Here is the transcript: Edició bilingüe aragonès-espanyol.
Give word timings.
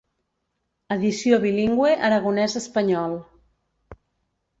Edició 0.95 1.37
bilingüe 1.43 1.91
aragonès-espanyol. 2.07 3.13